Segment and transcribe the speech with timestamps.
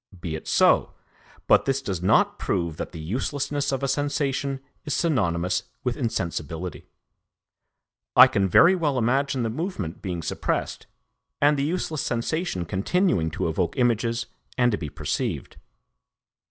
[0.19, 0.95] Be it so;
[1.45, 6.87] but this does not prove that the uselessness of a sensation is synonymous with insensibility.
[8.15, 10.87] I can very well imagine the movement being suppressed
[11.39, 14.25] and the useless sensation continuing to evoke images
[14.57, 15.57] and to be perceived.